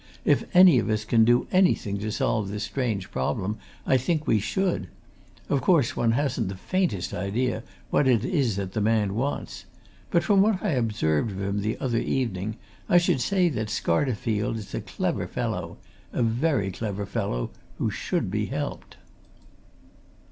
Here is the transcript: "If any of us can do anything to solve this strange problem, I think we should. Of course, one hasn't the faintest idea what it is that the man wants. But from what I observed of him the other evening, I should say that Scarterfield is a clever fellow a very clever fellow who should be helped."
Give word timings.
"If 0.25 0.45
any 0.55 0.79
of 0.79 0.89
us 0.89 1.05
can 1.05 1.25
do 1.25 1.45
anything 1.51 1.99
to 1.99 2.11
solve 2.11 2.49
this 2.49 2.63
strange 2.63 3.11
problem, 3.11 3.59
I 3.85 3.97
think 3.97 4.25
we 4.25 4.39
should. 4.39 4.87
Of 5.47 5.61
course, 5.61 5.95
one 5.95 6.13
hasn't 6.13 6.47
the 6.49 6.55
faintest 6.55 7.13
idea 7.13 7.61
what 7.91 8.07
it 8.07 8.25
is 8.25 8.55
that 8.55 8.71
the 8.73 8.81
man 8.81 9.13
wants. 9.13 9.65
But 10.09 10.23
from 10.23 10.41
what 10.41 10.63
I 10.63 10.69
observed 10.69 11.33
of 11.33 11.39
him 11.43 11.61
the 11.61 11.77
other 11.77 11.99
evening, 11.99 12.57
I 12.89 12.97
should 12.97 13.21
say 13.21 13.47
that 13.49 13.69
Scarterfield 13.69 14.57
is 14.57 14.73
a 14.73 14.81
clever 14.81 15.27
fellow 15.27 15.77
a 16.11 16.23
very 16.23 16.71
clever 16.71 17.05
fellow 17.05 17.51
who 17.77 17.91
should 17.91 18.31
be 18.31 18.47
helped." 18.47 18.97